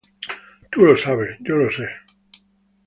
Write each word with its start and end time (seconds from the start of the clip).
Tu 0.71 0.81
lo 0.87 0.95
sabes, 1.03 1.37
yo 1.41 1.57
lo 1.61 1.69
se. 1.69 1.87